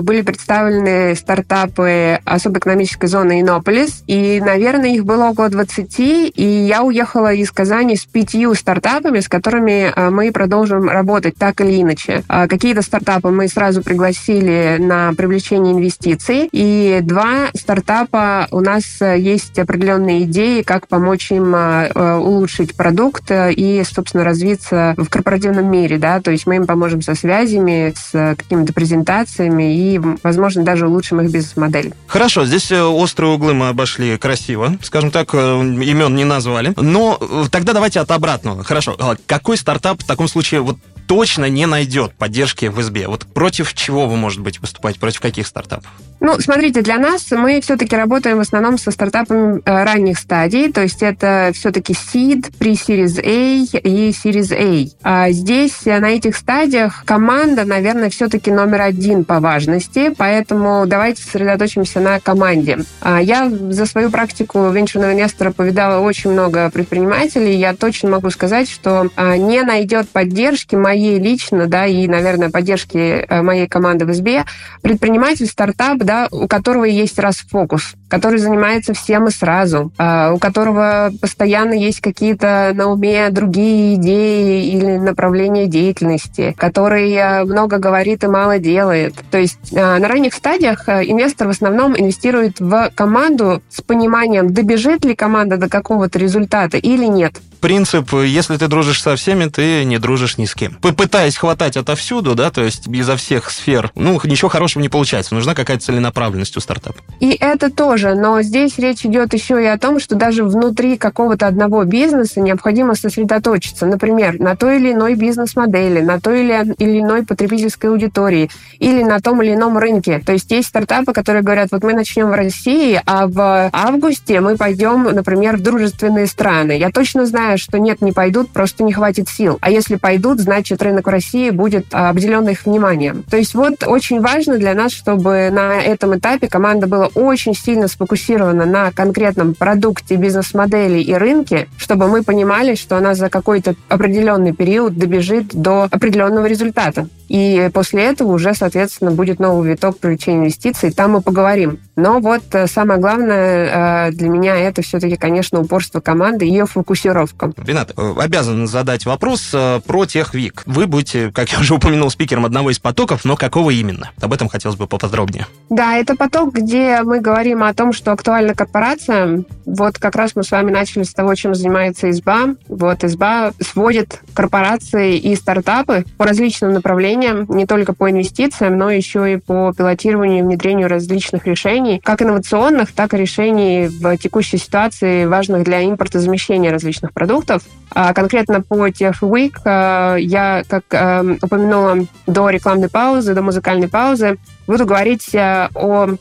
были 0.01 0.21
представлены 0.21 1.15
стартапы 1.15 2.19
особо 2.23 2.59
экономической 2.77 3.07
зоны 3.07 3.41
Иннополис, 3.41 4.03
и, 4.07 4.39
наверное, 4.39 4.91
их 4.91 5.03
было 5.05 5.29
около 5.29 5.49
20, 5.49 5.99
и 5.99 6.65
я 6.67 6.83
уехала 6.83 7.33
из 7.33 7.51
Казани 7.51 7.95
с 7.95 8.05
пятью 8.05 8.53
стартапами, 8.53 9.19
с 9.19 9.27
которыми 9.27 9.91
а, 9.95 10.11
мы 10.11 10.31
продолжим 10.31 10.87
работать 10.87 11.35
так 11.37 11.59
или 11.61 11.81
иначе. 11.81 12.23
А, 12.27 12.47
какие-то 12.47 12.81
стартапы 12.81 13.29
мы 13.29 13.47
сразу 13.47 13.81
пригласили 13.81 14.77
на 14.79 15.13
привлечение 15.13 15.73
инвестиций, 15.73 16.49
и 16.51 16.99
два 17.01 17.49
стартапа 17.55 18.47
у 18.51 18.59
нас 18.59 19.01
есть 19.01 19.57
определенные 19.57 20.23
идеи, 20.23 20.61
как 20.61 20.87
помочь 20.87 21.31
им 21.31 21.53
а, 21.55 22.19
улучшить 22.19 22.75
продукт 22.75 23.31
и, 23.31 23.83
собственно, 23.89 24.23
развиться 24.23 24.93
в 24.97 25.09
корпоративном 25.09 25.69
мире, 25.69 25.97
да, 25.97 26.21
то 26.21 26.31
есть 26.31 26.45
мы 26.45 26.57
им 26.57 26.67
поможем 26.67 27.01
со 27.01 27.15
связями, 27.15 27.93
с 27.95 28.35
какими-то 28.37 28.73
презентациями 28.73 29.75
и, 29.75 29.99
возможно, 30.23 30.63
даже 30.63 30.87
улучшим 30.87 31.21
их 31.21 31.31
бизнес-модель. 31.31 31.93
Хорошо, 32.07 32.45
здесь 32.45 32.66
Здесь 32.67 32.79
э, 32.79 32.83
острые 32.83 33.31
углы 33.31 33.53
мы 33.53 33.69
обошли 33.69 34.17
красиво, 34.17 34.77
скажем 34.81 35.09
так, 35.09 35.29
э, 35.33 35.37
имен 35.37 36.15
не 36.15 36.25
назвали. 36.25 36.73
Но 36.75 37.17
э, 37.19 37.45
тогда 37.49 37.71
давайте 37.71 38.01
от 38.01 38.11
обратного. 38.11 38.65
Хорошо, 38.65 38.95
а 38.99 39.15
какой 39.25 39.57
стартап 39.57 40.03
в 40.03 40.05
таком 40.05 40.27
случае 40.27 40.59
вот 40.59 40.77
точно 41.07 41.45
не 41.45 41.65
найдет 41.65 42.13
поддержки 42.13 42.65
в 42.65 42.81
СБ. 42.81 43.07
Вот 43.07 43.25
против 43.25 43.73
чего 43.73 44.07
вы, 44.07 44.17
может 44.17 44.41
быть, 44.41 44.59
выступать? 44.59 44.99
Против 44.99 45.21
каких 45.21 45.47
стартапов? 45.47 45.89
Ну, 46.19 46.39
смотрите, 46.39 46.81
для 46.81 46.97
нас 46.97 47.31
мы 47.31 47.61
все-таки 47.61 47.95
работаем 47.95 48.37
в 48.37 48.41
основном 48.41 48.77
со 48.77 48.91
стартапами 48.91 49.61
ранних 49.65 50.17
стадий, 50.17 50.71
то 50.71 50.81
есть 50.81 51.03
это 51.03 51.51
все-таки 51.53 51.93
seed, 51.93 52.51
pre-series 52.59 53.19
A 53.23 53.79
и 53.79 54.09
series 54.09 54.51
A. 54.51 54.89
А 55.03 55.31
здесь 55.31 55.85
на 55.85 56.09
этих 56.09 56.35
стадиях 56.35 57.05
команда, 57.05 57.65
наверное, 57.65 58.09
все-таки 58.09 58.51
номер 58.51 58.81
один 58.81 59.25
по 59.25 59.39
важности, 59.39 60.11
поэтому 60.17 60.85
давайте 60.87 61.21
сосредоточимся 61.21 61.99
на 61.99 62.19
команде. 62.19 62.56
А 63.01 63.21
я 63.21 63.49
за 63.49 63.85
свою 63.85 64.11
практику 64.11 64.69
венчурного 64.69 65.13
инвестора 65.13 65.51
повидала 65.51 66.05
очень 66.05 66.31
много 66.31 66.69
предпринимателей, 66.69 67.55
я 67.55 67.73
точно 67.73 68.09
могу 68.09 68.29
сказать, 68.29 68.69
что 68.69 69.09
а, 69.15 69.37
не 69.37 69.63
найдет 69.63 70.09
поддержки 70.09 70.75
моей 70.75 70.97
моей 70.97 71.19
лично, 71.19 71.67
да, 71.67 71.85
и, 71.85 72.07
наверное, 72.07 72.49
поддержки 72.49 72.97
э, 72.97 73.41
моей 73.41 73.67
команды 73.67 74.05
в 74.05 74.13
СБ, 74.13 74.45
предприниматель, 74.81 75.45
стартап, 75.45 75.99
да, 75.99 76.27
у 76.31 76.47
которого 76.47 76.85
есть 76.85 77.19
расфокус, 77.19 77.93
который 78.09 78.39
занимается 78.39 78.93
всем 78.93 79.27
и 79.27 79.31
сразу, 79.31 79.91
а, 79.97 80.31
у 80.33 80.37
которого 80.37 81.11
постоянно 81.19 81.73
есть 81.73 82.01
какие-то 82.01 82.71
на 82.73 82.87
уме 82.87 83.29
другие 83.29 83.95
идеи 83.95 84.69
или 84.69 84.97
направления 84.97 85.67
деятельности, 85.67 86.55
который 86.57 87.11
э, 87.13 87.43
много 87.43 87.77
говорит 87.77 88.23
и 88.23 88.27
мало 88.27 88.59
делает. 88.59 89.15
То 89.31 89.37
есть 89.37 89.73
э, 89.73 89.97
на 89.97 90.07
ранних 90.07 90.33
стадиях 90.33 90.87
инвестор 90.87 91.47
в 91.47 91.51
основном 91.51 91.97
инвестирует 91.97 92.59
в 92.59 92.91
команду 92.95 93.61
с 93.69 93.81
пониманием, 93.81 94.53
добежит 94.53 95.05
ли 95.05 95.15
команда 95.15 95.57
до 95.57 95.69
какого-то 95.69 96.19
результата 96.19 96.77
или 96.77 97.05
нет 97.05 97.33
принцип, 97.57 98.13
если 98.13 98.57
ты 98.57 98.67
дружишь 98.67 99.01
со 99.01 99.15
всеми, 99.15 99.45
ты 99.45 99.83
не 99.85 99.97
дружишь 99.99 100.37
ни 100.37 100.45
с 100.45 100.55
кем. 100.55 100.73
Пытаясь 100.75 101.37
хватать 101.37 101.77
отовсюду, 101.77 102.35
да, 102.35 102.51
то 102.51 102.63
есть 102.63 102.87
изо 102.87 103.15
всех 103.15 103.49
сфер, 103.49 103.91
ну, 103.95 104.19
ничего 104.23 104.49
хорошего 104.49 104.81
не 104.81 104.89
получается. 104.89 105.35
Нужна 105.35 105.55
какая-то 105.55 105.83
целенаправленность 105.83 106.55
у 106.57 106.59
стартапа. 106.59 106.99
И 107.19 107.31
это 107.39 107.71
тоже, 107.71 108.15
но 108.15 108.41
здесь 108.41 108.77
речь 108.77 109.05
идет 109.05 109.33
еще 109.33 109.61
и 109.61 109.65
о 109.65 109.77
том, 109.77 109.99
что 109.99 110.15
даже 110.15 110.43
внутри 110.43 110.97
какого-то 110.97 111.47
одного 111.47 111.83
бизнеса 111.83 112.41
необходимо 112.41 112.95
сосредоточиться, 112.95 113.85
например, 113.85 114.39
на 114.39 114.55
той 114.55 114.77
или 114.77 114.93
иной 114.93 115.15
бизнес-модели, 115.15 116.01
на 116.01 116.19
той 116.19 116.43
или, 116.43 116.75
или 116.77 116.99
иной 117.01 117.25
потребительской 117.25 117.89
аудитории 117.89 118.49
или 118.79 119.03
на 119.03 119.19
том 119.19 119.41
или 119.41 119.53
ином 119.53 119.77
рынке. 119.77 120.21
То 120.25 120.33
есть 120.33 120.51
есть 120.51 120.69
стартапы, 120.69 121.13
которые 121.13 121.43
говорят, 121.43 121.69
вот 121.71 121.83
мы 121.83 121.93
начнем 121.93 122.27
в 122.27 122.33
России, 122.33 123.01
а 123.05 123.27
в 123.27 123.69
августе 123.71 124.41
мы 124.41 124.57
пойдем, 124.57 125.03
например, 125.03 125.57
в 125.57 125.61
дружественные 125.61 126.27
страны. 126.27 126.77
Я 126.77 126.91
точно 126.91 127.25
знаю, 127.25 127.46
знаю, 127.47 127.57
что 127.57 127.79
нет, 127.79 128.01
не 128.01 128.11
пойдут, 128.11 128.49
просто 128.49 128.83
не 128.83 128.91
хватит 128.91 129.29
сил. 129.29 129.57
А 129.61 129.71
если 129.71 129.95
пойдут, 129.95 130.41
значит, 130.41 130.81
рынок 130.81 131.07
в 131.07 131.09
России 131.09 131.49
будет 131.49 131.85
а, 131.93 132.09
обделен 132.09 132.45
их 132.49 132.65
вниманием. 132.65 133.23
То 133.23 133.37
есть 133.37 133.55
вот 133.55 133.87
очень 133.87 134.19
важно 134.19 134.57
для 134.57 134.73
нас, 134.73 134.91
чтобы 134.91 135.49
на 135.49 135.81
этом 135.81 136.17
этапе 136.17 136.49
команда 136.49 136.87
была 136.87 137.07
очень 137.15 137.55
сильно 137.55 137.87
сфокусирована 137.87 138.65
на 138.65 138.91
конкретном 138.91 139.53
продукте, 139.53 140.17
бизнес-модели 140.17 140.99
и 140.99 141.13
рынке, 141.13 141.69
чтобы 141.77 142.09
мы 142.09 142.21
понимали, 142.21 142.75
что 142.75 142.97
она 142.97 143.15
за 143.15 143.29
какой-то 143.29 143.75
определенный 143.87 144.51
период 144.51 144.97
добежит 144.97 145.55
до 145.55 145.83
определенного 145.83 146.47
результата. 146.47 147.07
И 147.29 147.69
после 147.73 148.03
этого 148.03 148.33
уже, 148.33 148.53
соответственно, 148.55 149.11
будет 149.11 149.39
новый 149.39 149.71
виток 149.71 149.99
привлечения 149.99 150.39
инвестиций. 150.39 150.91
Там 150.91 151.11
мы 151.11 151.21
поговорим. 151.21 151.79
Но 151.97 152.19
вот 152.19 152.43
э, 152.53 152.67
самое 152.67 152.99
главное 152.99 154.07
э, 154.07 154.11
для 154.11 154.29
меня 154.29 154.55
это 154.55 154.81
все-таки, 154.81 155.17
конечно, 155.17 155.59
упорство 155.59 155.99
команды 155.99 156.45
и 156.45 156.49
ее 156.49 156.65
фокусировка. 156.65 157.51
Ренат, 157.57 157.91
э, 157.97 158.13
обязан 158.17 158.67
задать 158.67 159.05
вопрос 159.05 159.53
про 159.85 160.05
Техвик. 160.05 160.63
Вы 160.65 160.87
будете, 160.87 161.31
как 161.31 161.51
я 161.51 161.59
уже 161.59 161.73
упомянул, 161.73 162.09
спикером 162.09 162.45
одного 162.45 162.71
из 162.71 162.79
потоков, 162.79 163.25
но 163.25 163.35
какого 163.35 163.71
именно? 163.71 164.11
Об 164.21 164.33
этом 164.33 164.47
хотелось 164.47 164.77
бы 164.77 164.87
поподробнее. 164.87 165.47
Да, 165.69 165.97
это 165.97 166.15
поток, 166.15 166.53
где 166.53 167.01
мы 167.03 167.19
говорим 167.19 167.63
о 167.63 167.73
том, 167.73 167.91
что 167.93 168.11
актуальна 168.11 168.53
корпорация. 168.53 169.43
Вот 169.65 169.97
как 169.97 170.15
раз 170.15 170.35
мы 170.35 170.43
с 170.43 170.51
вами 170.51 170.71
начали 170.71 171.03
с 171.03 171.13
того, 171.13 171.35
чем 171.35 171.55
занимается 171.55 172.09
ИСБА. 172.09 172.55
Вот 172.69 173.03
ИСБА 173.03 173.51
сводит 173.59 174.21
корпорации 174.33 175.17
и 175.17 175.35
стартапы 175.35 176.05
по 176.17 176.25
различным 176.25 176.73
направлениям 176.73 177.17
направлениям, 177.17 177.45
не 177.49 177.65
только 177.65 177.93
по 177.93 178.09
инвестициям, 178.09 178.77
но 178.77 178.89
еще 178.89 179.33
и 179.33 179.37
по 179.37 179.73
пилотированию 179.73 180.39
и 180.39 180.41
внедрению 180.41 180.87
различных 180.87 181.45
решений, 181.45 181.86
как 182.03 182.21
инновационных, 182.21 182.91
так 182.91 183.13
и 183.13 183.17
решений 183.17 183.87
в 183.87 184.17
текущей 184.17 184.57
ситуации, 184.57 185.25
важных 185.25 185.63
для 185.63 185.83
импортозамещения 185.83 186.71
различных 186.71 187.13
продуктов. 187.13 187.63
А 187.91 188.13
конкретно 188.13 188.61
по 188.61 188.87
TF 188.87 189.19
Week 189.21 189.55
э, 189.65 190.21
я, 190.21 190.63
как 190.67 190.83
э, 190.91 191.37
упомянула 191.41 192.05
до 192.25 192.49
рекламной 192.49 192.89
паузы, 192.89 193.33
до 193.33 193.41
музыкальной 193.41 193.87
паузы, 193.87 194.37
буду 194.67 194.85
говорить 194.85 195.33
э, 195.33 195.69
о 195.73 196.17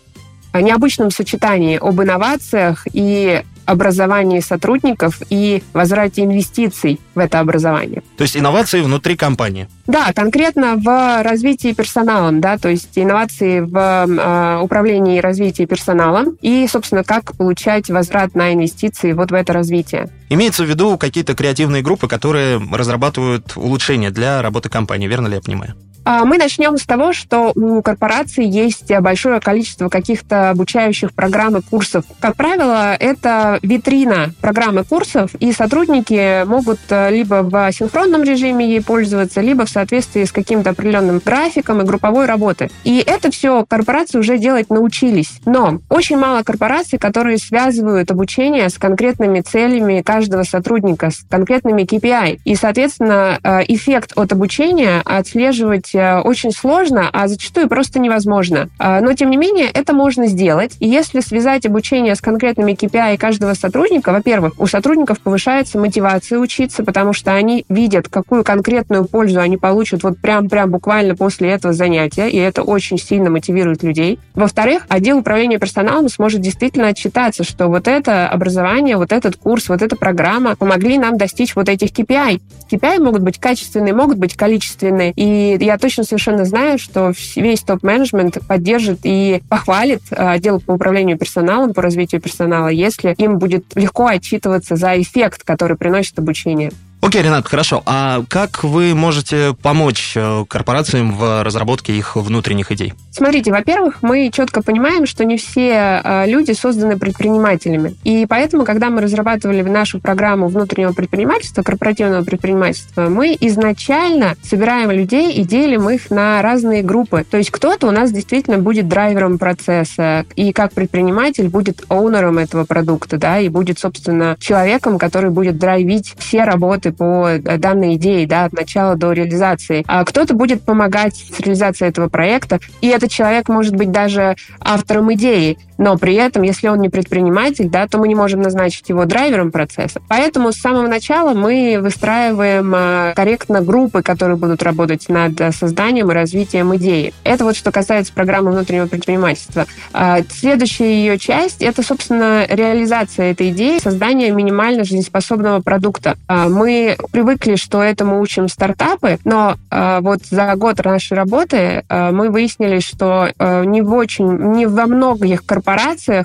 необычном 0.54 1.10
сочетании 1.10 1.78
об 1.80 2.00
инновациях 2.00 2.86
и 2.92 3.42
образовании 3.66 4.40
сотрудников 4.40 5.20
и 5.28 5.62
возврате 5.72 6.24
инвестиций 6.24 7.00
в 7.14 7.18
это 7.18 7.40
образование. 7.40 8.02
То 8.16 8.22
есть 8.22 8.36
инновации 8.36 8.80
внутри 8.80 9.16
компании? 9.16 9.68
Да, 9.86 10.12
конкретно 10.12 10.76
в 10.76 11.22
развитии 11.22 11.72
персоналом, 11.72 12.40
да, 12.40 12.58
то 12.58 12.68
есть 12.68 12.90
инновации 12.96 13.60
в 13.60 13.76
э, 13.76 14.60
управлении 14.62 15.18
и 15.18 15.20
развитии 15.20 15.64
персоналом 15.64 16.36
и, 16.40 16.66
собственно, 16.68 17.04
как 17.04 17.36
получать 17.36 17.88
возврат 17.90 18.34
на 18.34 18.52
инвестиции 18.52 19.12
вот 19.12 19.30
в 19.30 19.34
это 19.34 19.52
развитие. 19.52 20.08
Имеется 20.28 20.64
в 20.64 20.66
виду 20.68 20.98
какие-то 20.98 21.34
креативные 21.34 21.82
группы, 21.82 22.08
которые 22.08 22.60
разрабатывают 22.72 23.56
улучшения 23.56 24.10
для 24.10 24.42
работы 24.42 24.68
компании, 24.68 25.06
верно 25.06 25.28
ли 25.28 25.34
я 25.36 25.40
понимаю? 25.40 25.74
А, 26.08 26.24
мы 26.24 26.38
начнем 26.38 26.78
с 26.78 26.86
того, 26.86 27.12
что 27.12 27.50
у 27.56 27.82
корпорации 27.82 28.46
есть 28.46 28.96
большое 29.00 29.40
количество 29.40 29.88
каких-то 29.88 30.50
обучающих 30.50 31.12
программ 31.12 31.56
и 31.56 31.62
курсов. 31.62 32.04
Как 32.20 32.36
правило, 32.36 32.94
это 32.94 33.58
витрина 33.62 34.30
программы 34.40 34.84
курсов, 34.84 35.34
и 35.40 35.50
сотрудники 35.50 36.44
могут 36.44 36.78
э, 36.90 37.10
либо 37.10 37.42
в 37.42 37.72
синхронном 37.72 38.22
режиме 38.22 38.68
ей 38.68 38.82
пользоваться, 38.82 39.40
либо 39.40 39.66
в 39.66 39.68
соответствии 39.68 40.22
с 40.22 40.30
каким-то 40.30 40.70
определенным 40.70 41.20
графиком 41.24 41.80
и 41.80 41.84
групповой 41.84 42.26
работы. 42.26 42.70
И 42.84 43.02
это 43.04 43.32
все 43.32 43.66
корпорации 43.66 44.18
уже 44.18 44.38
делать 44.38 44.70
научились. 44.70 45.40
Но 45.44 45.80
очень 45.88 46.18
мало 46.18 46.44
корпораций, 46.44 47.00
которые 47.00 47.38
связывают 47.38 48.12
обучение 48.12 48.68
с 48.68 48.78
конкретными 48.78 49.40
целями 49.40 50.02
каждого 50.02 50.44
сотрудника, 50.44 51.10
с 51.10 51.24
конкретными 51.28 51.82
KPI. 51.82 52.38
И, 52.44 52.54
соответственно, 52.54 53.40
э, 53.42 53.62
эффект 53.66 54.12
от 54.14 54.30
обучения 54.30 55.02
отслеживать 55.04 55.95
Э, 55.95 55.95
очень 55.96 56.52
сложно, 56.52 57.08
а 57.12 57.28
зачастую 57.28 57.68
просто 57.68 57.98
невозможно. 57.98 58.68
А, 58.78 59.00
но, 59.00 59.12
тем 59.14 59.30
не 59.30 59.36
менее, 59.36 59.66
это 59.66 59.92
можно 59.92 60.26
сделать. 60.26 60.76
И 60.80 60.88
если 60.88 61.20
связать 61.20 61.66
обучение 61.66 62.14
с 62.14 62.20
конкретными 62.20 62.72
KPI 62.72 63.16
каждого 63.18 63.54
сотрудника, 63.54 64.12
во-первых, 64.12 64.54
у 64.58 64.66
сотрудников 64.66 65.20
повышается 65.20 65.78
мотивация 65.78 66.38
учиться, 66.38 66.84
потому 66.84 67.12
что 67.12 67.32
они 67.32 67.64
видят, 67.68 68.08
какую 68.08 68.44
конкретную 68.44 69.06
пользу 69.06 69.40
они 69.40 69.56
получат 69.56 70.02
вот 70.02 70.18
прям-прям 70.18 70.70
буквально 70.70 71.14
после 71.16 71.50
этого 71.50 71.72
занятия, 71.72 72.28
и 72.28 72.36
это 72.36 72.62
очень 72.62 72.98
сильно 72.98 73.30
мотивирует 73.30 73.82
людей. 73.82 74.18
Во-вторых, 74.34 74.86
отдел 74.88 75.18
управления 75.18 75.58
персоналом 75.58 76.08
сможет 76.08 76.40
действительно 76.40 76.88
отчитаться, 76.88 77.44
что 77.44 77.68
вот 77.68 77.88
это 77.88 78.28
образование, 78.28 78.96
вот 78.96 79.12
этот 79.12 79.36
курс, 79.36 79.68
вот 79.68 79.82
эта 79.82 79.96
программа 79.96 80.56
помогли 80.56 80.98
нам 80.98 81.16
достичь 81.16 81.56
вот 81.56 81.68
этих 81.68 81.90
KPI. 81.90 82.40
KPI 82.70 83.02
могут 83.02 83.22
быть 83.22 83.38
качественные, 83.38 83.94
могут 83.94 84.18
быть 84.18 84.36
количественные. 84.36 85.12
И 85.16 85.56
я 85.60 85.78
точно 85.86 86.02
совершенно 86.02 86.44
знаю, 86.44 86.80
что 86.80 87.12
весь 87.36 87.60
топ-менеджмент 87.60 88.38
поддержит 88.48 88.98
и 89.04 89.40
похвалит 89.48 90.02
отдел 90.10 90.60
по 90.60 90.72
управлению 90.72 91.16
персоналом, 91.16 91.74
по 91.74 91.80
развитию 91.80 92.20
персонала, 92.20 92.66
если 92.66 93.14
им 93.18 93.38
будет 93.38 93.66
легко 93.76 94.08
отчитываться 94.08 94.74
за 94.74 95.00
эффект, 95.00 95.44
который 95.44 95.76
приносит 95.76 96.18
обучение. 96.18 96.72
Окей, 97.02 97.22
Ренат, 97.22 97.46
хорошо. 97.46 97.82
А 97.86 98.24
как 98.28 98.64
вы 98.64 98.94
можете 98.94 99.54
помочь 99.62 100.14
э, 100.16 100.44
корпорациям 100.48 101.14
в 101.16 101.44
разработке 101.44 101.92
их 101.92 102.16
внутренних 102.16 102.72
идей? 102.72 102.94
Смотрите, 103.12 103.52
во-первых, 103.52 103.98
мы 104.02 104.30
четко 104.32 104.62
понимаем, 104.62 105.06
что 105.06 105.24
не 105.24 105.36
все 105.36 106.00
э, 106.02 106.24
люди 106.26 106.52
созданы 106.52 106.98
предпринимателями. 106.98 107.94
И 108.02 108.26
поэтому, 108.26 108.64
когда 108.64 108.90
мы 108.90 109.02
разрабатывали 109.02 109.62
нашу 109.62 110.00
программу 110.00 110.48
внутреннего 110.48 110.92
предпринимательства, 110.92 111.62
корпоративного 111.62 112.24
предпринимательства, 112.24 113.08
мы 113.08 113.36
изначально 113.40 114.34
собираем 114.42 114.90
людей 114.90 115.32
и 115.32 115.44
делим 115.44 115.88
их 115.90 116.10
на 116.10 116.42
разные 116.42 116.82
группы. 116.82 117.24
То 117.30 117.36
есть 117.36 117.50
кто-то 117.50 117.86
у 117.86 117.90
нас 117.90 118.10
действительно 118.10 118.58
будет 118.58 118.88
драйвером 118.88 119.38
процесса, 119.38 120.24
и 120.34 120.52
как 120.52 120.72
предприниматель 120.72 121.48
будет 121.48 121.84
оунером 121.88 122.38
этого 122.38 122.64
продукта, 122.64 123.16
да, 123.16 123.38
и 123.38 123.48
будет, 123.48 123.78
собственно, 123.78 124.36
человеком, 124.40 124.98
который 124.98 125.30
будет 125.30 125.58
драйвить 125.58 126.14
все 126.18 126.44
работы 126.44 126.85
по 126.92 127.28
э, 127.28 127.58
данной 127.58 127.96
идее, 127.96 128.26
да, 128.26 128.44
от 128.44 128.52
начала 128.52 128.96
до 128.96 129.12
реализации. 129.12 129.84
А 129.86 130.04
кто-то 130.04 130.34
будет 130.34 130.62
помогать 130.62 131.16
с 131.16 131.40
реализацией 131.40 131.90
этого 131.90 132.08
проекта, 132.08 132.60
и 132.80 132.88
этот 132.88 133.10
человек 133.10 133.48
может 133.48 133.74
быть 133.74 133.90
даже 133.90 134.36
автором 134.60 135.12
идеи, 135.14 135.58
но 135.78 135.96
при 135.96 136.14
этом, 136.14 136.42
если 136.42 136.68
он 136.68 136.80
не 136.80 136.88
предприниматель, 136.88 137.68
да, 137.68 137.86
то 137.86 137.98
мы 137.98 138.08
не 138.08 138.14
можем 138.14 138.42
назначить 138.42 138.88
его 138.88 139.04
драйвером 139.04 139.50
процесса. 139.52 140.00
Поэтому 140.08 140.52
с 140.52 140.56
самого 140.56 140.86
начала 140.86 141.34
мы 141.34 141.78
выстраиваем 141.80 142.74
э, 142.74 143.12
корректно 143.14 143.60
группы, 143.60 144.02
которые 144.02 144.36
будут 144.36 144.62
работать 144.62 145.08
над 145.08 145.54
созданием 145.54 146.10
и 146.10 146.14
развитием 146.14 146.74
идеи. 146.76 147.12
Это 147.24 147.44
вот 147.44 147.56
что 147.56 147.70
касается 147.70 148.12
программы 148.12 148.52
внутреннего 148.52 148.86
предпринимательства. 148.86 149.66
А 149.92 150.20
следующая 150.28 150.92
ее 150.94 151.18
часть— 151.18 151.56
это, 151.62 151.82
собственно, 151.82 152.46
реализация 152.48 153.32
этой 153.32 153.50
идеи, 153.50 153.78
создание 153.78 154.30
минимально 154.30 154.84
жизнеспособного 154.84 155.60
продукта. 155.60 156.16
А 156.28 156.48
мы 156.48 156.96
привыкли, 157.12 157.56
что 157.56 157.82
этому 157.82 158.20
учим 158.20 158.48
стартапы, 158.48 159.18
но 159.24 159.56
э, 159.70 159.98
вот 160.00 160.20
за 160.30 160.54
год 160.56 160.84
нашей 160.84 161.14
работы 161.14 161.84
э, 161.88 162.10
мы 162.10 162.30
выяснили, 162.30 162.80
что 162.80 163.28
э, 163.38 163.64
не 163.64 163.82
в 163.82 163.92
очень, 163.92 164.26
не 164.26 164.66
во 164.66 164.86
многих 164.86 165.44
корпорациях 165.44 165.65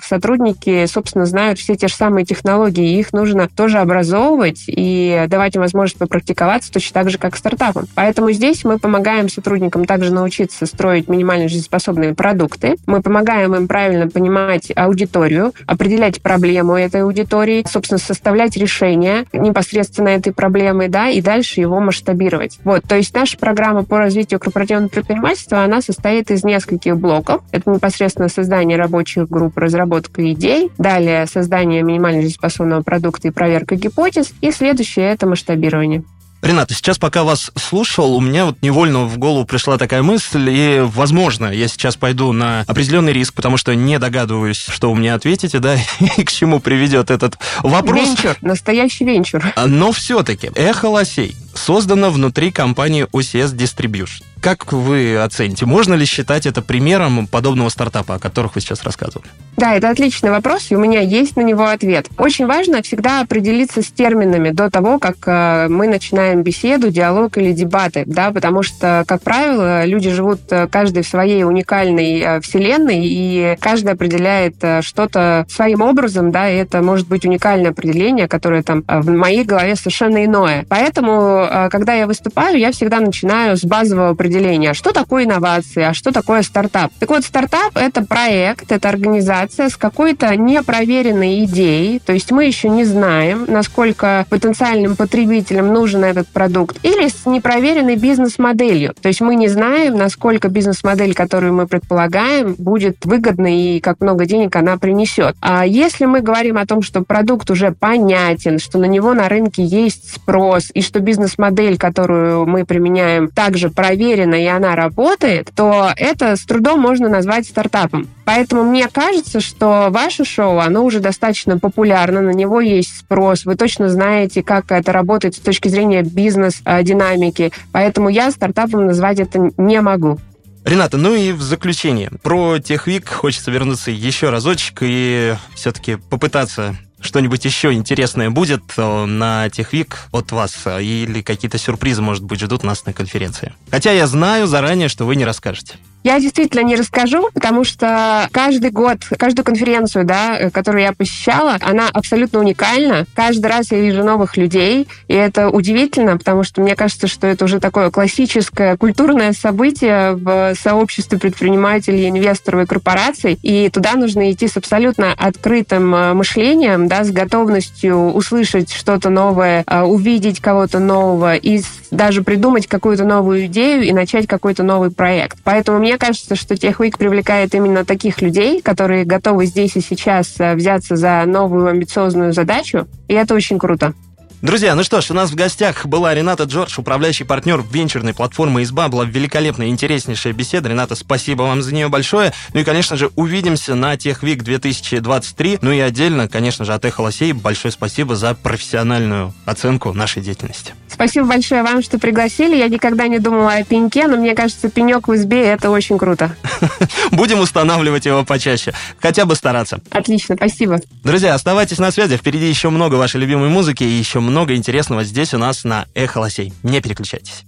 сотрудники, 0.04 0.86
собственно, 0.86 1.26
знают 1.26 1.60
все 1.60 1.76
те 1.76 1.88
же 1.88 1.96
самые 1.96 2.26
технологии, 2.26 2.96
и 2.96 3.00
их 3.00 3.14
нужно 3.14 3.50
тоже 3.50 3.80
образовывать 3.80 4.64
и 4.68 5.26
давать 5.28 5.56
им 5.56 5.62
возможность 5.62 6.00
попрактиковаться 6.00 6.72
точно 6.72 6.94
так 6.94 7.10
же, 7.10 7.18
как 7.18 7.36
стартапам. 7.36 7.86
Поэтому 7.96 8.32
здесь 8.32 8.64
мы 8.64 8.80
помогаем 8.80 9.30
сотрудникам 9.30 9.86
также 9.86 10.14
научиться 10.14 10.66
строить 10.66 11.08
минимально 11.08 11.50
жизнеспособные 11.50 12.14
продукты. 12.14 12.76
Мы 12.86 13.02
помогаем 13.02 13.56
им 13.56 13.68
правильно 13.68 14.08
понимать 14.08 14.72
аудиторию, 14.76 15.54
определять 15.66 16.22
проблему 16.22 16.76
этой 16.76 17.04
аудитории, 17.04 17.66
собственно, 17.70 18.00
составлять 18.00 18.58
решения 18.58 19.26
непосредственно 19.34 20.10
этой 20.10 20.34
проблемы 20.34 20.88
да, 20.88 21.10
и 21.10 21.22
дальше 21.22 21.62
его 21.62 21.80
масштабировать. 21.80 22.60
Вот, 22.64 22.84
то 22.84 22.96
есть 22.96 23.14
наша 23.16 23.38
программа 23.38 23.84
по 23.84 23.98
развитию 23.98 24.40
корпоративного 24.40 24.90
предпринимательства, 24.90 25.64
она 25.64 25.82
состоит 25.82 26.32
из 26.32 26.44
нескольких 26.44 26.98
блоков. 26.98 27.42
Это 27.52 27.70
непосредственно 27.70 28.30
создание 28.30 28.78
рабочих 28.78 29.28
групп, 29.32 29.58
разработка 29.58 30.32
идей, 30.32 30.70
далее 30.78 31.26
создание 31.26 31.82
минимально 31.82 32.22
жизнеспособного 32.22 32.84
продукта 32.84 33.30
и 33.30 33.32
проверка 33.32 33.76
гипотез, 33.76 34.34
и 34.42 34.52
следующее— 34.52 35.06
это 35.12 35.26
масштабирование. 35.26 36.04
Рената, 36.42 36.74
сейчас 36.74 36.98
пока 36.98 37.24
вас 37.24 37.52
слушал, 37.56 38.16
у 38.16 38.20
меня 38.20 38.46
вот 38.46 38.58
невольно 38.64 39.06
в 39.06 39.18
голову 39.20 39.46
пришла 39.46 39.78
такая 39.78 40.02
мысль, 40.02 40.50
и, 40.50 40.80
возможно, 40.84 41.46
я 41.54 41.68
сейчас 41.68 41.96
пойду 41.96 42.32
на 42.32 42.62
определенный 42.62 43.14
риск, 43.14 43.36
потому 43.36 43.58
что 43.58 43.76
не 43.76 44.00
догадываюсь, 44.00 44.58
что 44.58 44.90
вы 44.90 44.98
мне 44.98 45.14
ответите, 45.14 45.60
да, 45.60 45.76
и 46.18 46.24
к 46.24 46.32
чему 46.32 46.60
приведет 46.60 47.12
этот 47.12 47.38
вопрос. 47.62 48.08
Венчур, 48.08 48.36
настоящий 48.42 49.06
венчур. 49.06 49.44
Но 49.68 49.92
все-таки 49.92 50.50
эхо 50.56 50.86
лосей 50.88 51.36
создано 51.54 52.10
внутри 52.10 52.52
компании 52.52 53.06
OCS 53.14 53.56
Distribution. 53.56 54.24
Как 54.42 54.74
вы 54.74 55.18
оцените, 55.18 55.68
можно 55.68 55.94
ли 55.94 56.04
считать 56.04 56.48
это 56.48 56.64
примером 56.64 57.28
подобного 57.28 57.70
стартапа, 57.70 58.16
о 58.16 58.20
которых 58.20 58.56
вы 58.56 58.62
сейчас 58.62 58.84
рассказывали? 58.84 59.30
Да, 59.56 59.76
это 59.76 59.90
отличный 59.90 60.32
вопрос, 60.32 60.72
и 60.72 60.76
у 60.76 60.80
меня 60.80 61.02
есть 61.02 61.36
на 61.36 61.42
него 61.42 61.68
ответ. 61.68 62.08
Очень 62.18 62.48
важно 62.48 62.82
всегда 62.82 63.22
определиться 63.22 63.84
с 63.84 63.92
терминами 63.92 64.50
до 64.50 64.72
того, 64.72 64.98
как 64.98 65.18
э, 65.28 65.68
мы 65.70 65.88
начинаем 65.88 66.42
беседу, 66.42 66.90
диалог 66.90 67.38
или 67.38 67.52
дебаты, 67.52 68.04
да, 68.08 68.32
потому 68.32 68.64
что, 68.64 69.04
как 69.06 69.22
правило, 69.22 69.86
люди 69.86 70.10
живут 70.10 70.40
э, 70.50 70.68
каждый 70.72 71.04
в 71.04 71.08
своей 71.08 71.44
уникальной 71.44 72.20
э, 72.20 72.42
вселенной, 72.42 73.02
и 73.04 73.58
каждый 73.60 73.92
определяет 73.92 74.56
что-то 74.82 75.46
своим 75.50 75.82
образом, 75.82 76.32
да, 76.32 76.50
и 76.50 76.56
это 76.56 76.82
может 76.82 77.08
быть 77.08 77.26
уникальное 77.26 77.70
определение, 77.70 78.28
которое 78.28 78.64
там 78.64 78.84
в 78.88 79.12
моей 79.12 79.44
голове 79.44 79.76
совершенно 79.76 80.26
иное. 80.26 80.66
Поэтому, 80.68 81.48
когда 81.70 81.94
я 81.94 82.08
выступаю, 82.08 82.58
я 82.58 82.72
всегда 82.72 83.00
начинаю 83.00 83.56
с 83.56 83.64
базового 83.64 84.10
определения 84.10 84.31
определение, 84.32 84.74
что 84.74 84.94
такое 84.94 85.26
инновация, 85.26 85.90
а 85.90 85.94
что 85.94 86.12
такое 86.12 86.42
стартап. 86.42 86.92
Так 87.00 87.10
вот, 87.10 87.24
стартап— 87.24 87.72
это 87.76 88.04
проект, 88.06 88.72
это 88.72 88.88
организация 88.88 89.70
с 89.70 89.76
какой-то 89.76 90.36
непроверенной 90.36 91.44
идеей, 91.44 92.00
то 92.00 92.14
есть 92.14 92.32
мы 92.32 92.46
еще 92.46 92.70
не 92.70 92.86
знаем, 92.86 93.46
насколько 93.48 94.26
потенциальным 94.30 94.96
потребителям 94.96 95.74
нужен 95.74 96.04
этот 96.04 96.28
продукт, 96.30 96.78
или 96.84 97.08
с 97.08 97.26
непроверенной 97.26 97.98
бизнес-моделью. 97.98 98.94
То 99.02 99.10
есть 99.10 99.22
мы 99.22 99.36
не 99.36 99.50
знаем, 99.50 99.98
насколько 99.98 100.48
бизнес-модель, 100.48 101.14
которую 101.14 101.54
мы 101.54 101.68
предполагаем, 101.68 102.56
будет 102.58 103.06
выгодной 103.06 103.76
и 103.76 103.80
как 103.82 104.00
много 104.00 104.26
денег 104.26 104.56
она 104.56 104.78
принесет. 104.78 105.36
А 105.42 105.66
если 105.66 106.06
мы 106.06 106.22
говорим 106.22 106.58
о 106.58 106.66
том, 106.66 106.82
что 106.82 107.02
продукт 107.02 107.52
уже 107.52 107.72
понятен, 107.72 108.60
что 108.60 108.78
на 108.80 108.86
него 108.86 109.14
на 109.14 109.28
рынке 109.28 109.64
есть 109.64 110.14
спрос, 110.16 110.72
и 110.74 110.82
что 110.82 111.00
бизнес-модель, 111.00 111.78
которую 111.78 112.46
мы 112.46 112.66
применяем, 112.66 113.28
также 113.28 113.70
проверена, 113.70 114.21
проверена 114.22 114.36
и 114.36 114.46
она 114.46 114.76
работает, 114.76 115.50
то 115.56 115.92
это 115.96 116.36
с 116.36 116.42
трудом 116.42 116.80
можно 116.80 117.10
назвать 117.10 117.48
стартапом. 117.48 118.08
Поэтому 118.26 118.64
мне 118.64 118.88
кажется, 118.88 119.40
что 119.40 119.88
ваше 119.90 120.26
шоу, 120.26 120.60
оно 120.60 120.84
уже 120.84 121.00
достаточно 121.00 121.58
популярно, 121.58 122.22
на 122.22 122.32
него 122.32 122.62
есть 122.62 123.00
спрос, 123.00 123.46
вы 123.46 123.56
точно 123.56 123.90
знаете, 123.90 124.44
как 124.44 124.72
это 124.72 124.92
работает 124.92 125.36
с 125.36 125.40
точки 125.40 125.68
зрения 125.68 126.04
бизнес-динамики. 126.04 127.52
Поэтому 127.72 128.10
я 128.10 128.32
стартапом 128.32 128.86
назвать 128.86 129.20
это 129.20 129.52
не 129.58 129.82
могу. 129.82 130.20
Рената, 130.64 130.98
ну 130.98 131.16
и 131.16 131.32
в 131.32 131.42
заключение. 131.42 132.12
Про 132.22 132.60
Техвик 132.60 133.10
хочется 133.10 133.50
вернуться 133.50 133.90
еще 133.90 134.30
разочек 134.30 134.80
и 134.82 135.34
все-таки 135.56 135.96
попытаться 135.96 136.78
что-нибудь 137.12 137.44
еще 137.44 137.74
интересное 137.74 138.30
будет 138.30 138.64
э, 138.78 139.06
на 139.06 139.50
Техвик 139.50 140.08
от 140.14 140.32
вас? 140.32 140.62
Э, 140.64 140.82
или 140.82 141.22
какие-то 141.22 141.58
сюрпризы, 141.58 142.02
может 142.02 142.24
быть, 142.24 142.40
ждут 142.40 142.64
нас 142.64 142.86
на 142.86 142.94
конференции? 142.94 143.54
Хотя 143.70 143.92
я 143.92 144.08
знаю 144.08 144.48
заранее, 144.48 144.88
что 144.88 145.06
вы 145.06 145.18
не 145.18 145.26
расскажете. 145.26 145.76
Я 146.04 146.20
действительно 146.20 146.62
не 146.62 146.76
расскажу, 146.76 147.30
потому 147.34 147.64
что 147.64 148.28
каждый 148.32 148.72
год, 148.72 149.00
каждую 149.18 149.46
конференцию, 149.46 150.04
да, 150.04 150.50
которую 150.52 150.84
я 150.84 150.94
посещала, 150.94 151.58
она 151.62 151.90
абсолютно 151.94 152.40
уникальна. 152.40 153.06
Каждый 153.14 153.48
раз 153.48 153.72
я 153.72 153.80
вижу 153.80 154.04
новых 154.04 154.36
людей, 154.36 154.88
и 155.08 155.14
это 155.14 155.50
удивительно, 155.50 156.18
потому 156.18 156.44
что 156.44 156.62
мне 156.62 156.76
кажется, 156.76 157.08
что 157.08 157.28
это 157.28 157.46
уже 157.46 157.60
такое 157.60 157.92
классическое 157.92 158.78
культурное 158.78 159.34
событие 159.34 160.14
в 160.16 160.56
сообществе 160.56 161.20
предпринимателей, 161.20 162.10
инвесторов 162.10 162.64
и 162.64 162.66
корпораций, 162.66 163.38
и 163.42 163.70
туда 163.70 163.94
нужно 163.94 164.32
идти 164.32 164.48
с 164.48 164.58
абсолютно 164.58 165.14
открытым 165.14 165.94
э, 165.94 166.14
мышлением, 166.14 166.88
да, 166.88 167.04
с 167.04 167.12
готовностью 167.12 168.12
услышать 168.12 168.72
что-то 168.72 169.10
новое, 169.10 169.64
э, 169.68 169.82
увидеть 169.82 170.40
кого-то 170.40 170.80
нового 170.80 171.36
и 171.36 171.62
даже 171.92 172.24
придумать 172.24 172.68
какую-то 172.68 173.04
новую 173.04 173.46
идею 173.46 173.84
и 173.84 173.92
начать 173.92 174.26
какой-то 174.26 174.64
новый 174.64 174.92
проект. 174.92 175.38
Поэтому 175.44 175.80
мне 175.80 175.91
мне 175.92 175.98
кажется, 175.98 176.38
что 176.38 176.54
TechWeek 176.54 176.98
привлекает 176.98 177.54
именно 177.54 177.84
таких 177.84 178.22
людей, 178.22 178.62
которые 178.62 179.04
готовы 179.04 179.46
здесь 179.46 179.76
и 179.76 179.82
сейчас 179.82 180.36
э, 180.40 180.56
взяться 180.56 180.96
за 180.96 181.26
новую 181.26 181.68
амбициозную 181.68 182.32
задачу, 182.32 182.88
и 183.10 183.14
это 183.14 183.34
очень 183.34 183.60
круто. 183.60 183.94
Друзья, 184.42 184.74
ну 184.74 184.84
что 184.84 185.02
ж, 185.02 185.12
у 185.12 185.14
нас 185.14 185.32
в 185.32 185.36
гостях 185.36 185.86
была 185.86 186.14
Рената 186.14 186.46
Джордж, 186.46 186.80
управляющий 186.80 187.26
партнер 187.26 187.62
венчурной 187.70 188.14
платформы 188.14 188.64
«Изба». 188.64 188.88
Была 188.88 189.04
великолепная, 189.04 189.68
интереснейшая 189.68 190.32
беседа. 190.32 190.70
Рената, 190.70 190.96
спасибо 190.96 191.42
вам 191.42 191.62
за 191.62 191.74
нее 191.76 191.90
большое. 191.90 192.32
Ну 192.54 192.62
и, 192.62 192.64
конечно 192.64 192.96
же, 192.96 193.12
увидимся 193.18 193.76
на 193.76 193.98
Техвик 193.98 194.44
2023. 194.44 195.60
Ну 195.62 195.74
и 195.74 195.80
отдельно, 195.80 196.30
конечно 196.30 196.64
же, 196.64 196.74
от 196.74 196.86
Эхо 196.86 197.02
Лосей 197.02 197.34
большое 197.34 197.74
спасибо 197.74 198.16
за 198.16 198.34
профессиональную 198.34 199.34
оценку 199.46 199.92
нашей 199.92 200.22
деятельности. 200.22 200.74
Спасибо 201.02 201.26
большое 201.26 201.64
вам, 201.64 201.82
что 201.82 201.98
пригласили. 201.98 202.56
Я 202.56 202.68
никогда 202.68 203.08
не 203.08 203.18
думала 203.18 203.54
о 203.54 203.64
пеньке, 203.64 204.06
но 204.06 204.18
мне 204.18 204.36
кажется, 204.36 204.70
пенек 204.70 205.08
в 205.08 205.16
избе– 205.16 205.42
это 205.46 205.72
очень 205.72 205.98
круто. 205.98 206.36
Будем 207.12 207.40
устанавливать 207.40 208.06
его 208.06 208.24
почаще. 208.24 208.72
Хотя 209.00 209.26
бы 209.26 209.34
стараться. 209.34 209.82
Отлично, 209.90 210.36
спасибо. 210.36 210.80
Друзья, 211.04 211.34
оставайтесь 211.34 211.80
на 211.80 211.90
связи. 211.90 212.18
Впереди 212.18 212.48
еще 212.48 212.70
много 212.70 212.96
вашей 212.98 213.20
любимой 213.20 213.50
музыки 213.50 213.84
и 213.84 213.88
еще 213.88 214.20
много 214.20 214.54
интересного 214.54 215.04
здесь 215.04 215.34
у 215.34 215.40
нас 215.40 215.64
на 215.64 215.88
Эхо 215.96 216.20
Лосей. 216.20 216.54
Не 216.62 216.82
переключайтесь. 216.82 217.46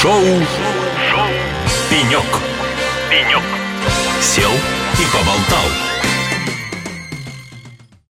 Шоу, 0.00 0.22
Шоу. 1.10 1.26
«Пенек». 1.90 2.22
«Пенек». 3.10 3.42
Сел 4.20 4.52
и 4.52 5.04
поболтал. 5.12 5.89